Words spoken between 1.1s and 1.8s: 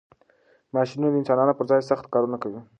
د انسانانو پر